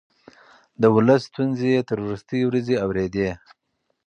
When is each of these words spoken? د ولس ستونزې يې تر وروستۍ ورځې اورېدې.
د 0.81 0.83
ولس 0.95 1.21
ستونزې 1.29 1.67
يې 1.75 1.81
تر 1.89 1.97
وروستۍ 2.03 2.41
ورځې 2.45 2.75
اورېدې. 2.85 3.29